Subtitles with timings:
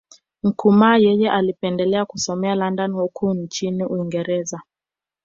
[0.43, 4.61] Nkrumah yeye alipendelea kusoma London huko nchini Uingereza